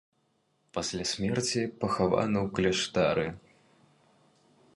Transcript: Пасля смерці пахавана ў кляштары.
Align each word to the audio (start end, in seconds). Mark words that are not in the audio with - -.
Пасля 0.77 1.05
смерці 1.11 1.61
пахавана 1.83 2.37
ў 2.45 2.57
кляштары. 2.57 3.27